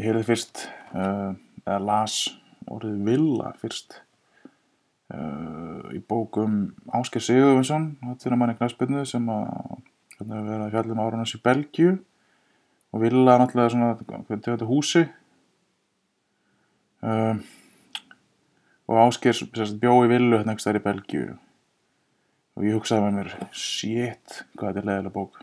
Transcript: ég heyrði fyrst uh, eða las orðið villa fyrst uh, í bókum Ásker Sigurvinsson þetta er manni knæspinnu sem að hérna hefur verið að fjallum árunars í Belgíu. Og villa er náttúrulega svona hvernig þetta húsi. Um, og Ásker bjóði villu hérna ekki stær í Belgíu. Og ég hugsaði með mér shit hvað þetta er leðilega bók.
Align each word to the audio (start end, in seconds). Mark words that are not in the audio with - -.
ég 0.00 0.06
heyrði 0.08 0.26
fyrst 0.30 0.64
uh, 0.96 1.36
eða 1.66 1.80
las 1.84 2.22
orðið 2.70 3.04
villa 3.04 3.52
fyrst 3.60 4.00
uh, 5.12 5.84
í 5.92 6.00
bókum 6.00 6.70
Ásker 6.96 7.22
Sigurvinsson 7.24 7.92
þetta 8.02 8.30
er 8.30 8.40
manni 8.40 8.56
knæspinnu 8.56 9.04
sem 9.08 9.28
að 9.28 9.50
hérna 10.20 10.36
hefur 10.36 10.50
verið 10.50 10.64
að 10.64 10.74
fjallum 10.74 11.02
árunars 11.04 11.34
í 11.36 11.42
Belgíu. 11.44 11.96
Og 12.90 13.04
villa 13.04 13.34
er 13.34 13.42
náttúrulega 13.42 13.72
svona 13.72 13.90
hvernig 14.00 14.44
þetta 14.44 14.68
húsi. 14.68 15.04
Um, 17.00 17.44
og 18.90 19.04
Ásker 19.06 19.44
bjóði 19.80 20.10
villu 20.10 20.40
hérna 20.40 20.56
ekki 20.56 20.66
stær 20.66 20.80
í 20.80 20.84
Belgíu. 20.84 21.36
Og 22.58 22.66
ég 22.66 22.76
hugsaði 22.76 23.06
með 23.06 23.16
mér 23.20 23.36
shit 23.54 24.42
hvað 24.58 24.72
þetta 24.72 24.82
er 24.82 24.90
leðilega 24.90 25.14
bók. 25.14 25.40